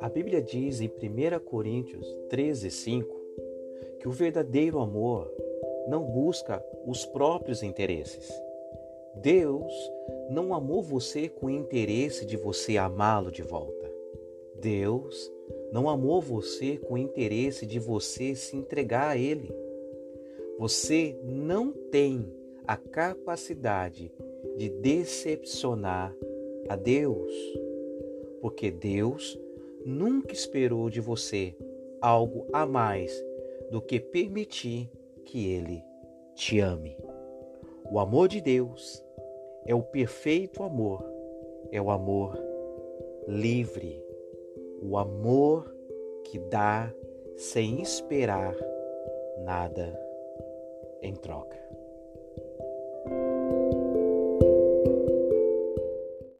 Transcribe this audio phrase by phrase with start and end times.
[0.00, 3.16] A Bíblia diz em 1 Coríntios 13, 5
[4.00, 5.32] que o verdadeiro amor
[5.88, 8.32] não busca os próprios interesses.
[9.16, 9.72] Deus
[10.30, 13.92] não amou você com o interesse de você amá-lo de volta.
[14.56, 15.30] Deus
[15.72, 19.54] não amou você com o interesse de você se entregar a Ele.
[20.58, 22.32] Você não tem
[22.66, 24.12] a capacidade
[24.56, 26.14] de decepcionar
[26.68, 27.32] a Deus,
[28.40, 29.38] porque Deus
[29.84, 31.54] nunca esperou de você
[32.00, 33.24] algo a mais
[33.70, 34.90] do que permitir
[35.24, 35.82] que Ele
[36.34, 36.96] te ame.
[37.90, 39.04] O amor de Deus
[39.66, 41.04] é o perfeito amor,
[41.70, 42.38] é o amor
[43.26, 44.02] livre,
[44.82, 45.74] o amor
[46.24, 46.92] que dá
[47.36, 48.54] sem esperar
[49.44, 49.98] nada
[51.02, 51.56] em troca.